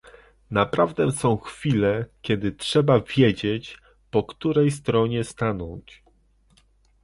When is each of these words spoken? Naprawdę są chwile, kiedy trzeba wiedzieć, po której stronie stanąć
Naprawdę 0.51 1.11
są 1.11 1.37
chwile, 1.37 2.05
kiedy 2.21 2.51
trzeba 2.51 2.99
wiedzieć, 3.17 3.79
po 4.11 4.23
której 4.23 4.71
stronie 4.71 5.23
stanąć 5.23 6.03